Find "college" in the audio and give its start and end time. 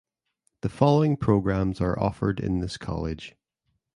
2.75-3.35